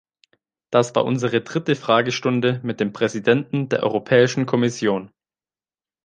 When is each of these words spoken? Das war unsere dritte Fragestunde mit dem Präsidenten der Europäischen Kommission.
Das 0.71 0.95
war 0.95 1.05
unsere 1.05 1.41
dritte 1.41 1.75
Fragestunde 1.75 2.59
mit 2.63 2.79
dem 2.79 2.91
Präsidenten 2.91 3.69
der 3.69 3.83
Europäischen 3.83 4.47
Kommission. 4.47 5.13